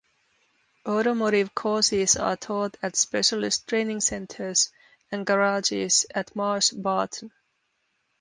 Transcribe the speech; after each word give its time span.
Automotive 0.87 1.53
courses 1.53 2.15
are 2.17 2.35
taught 2.35 2.75
at 2.81 2.95
specialist 2.95 3.67
training 3.67 4.01
centres 4.01 4.71
and 5.11 5.27
garages 5.27 6.07
at 6.15 6.35
Marsh 6.35 6.71
Barton. 6.71 7.31